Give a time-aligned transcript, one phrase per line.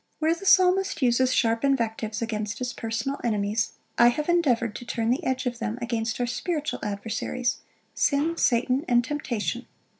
[0.17, 5.11] "Where the Psalmist uses sharp invectives against his personal enemies, I have endeavoured to turn
[5.11, 7.59] the edge of them against our spiritual adversaries,
[7.93, 9.67] sin, Satan, and temptation.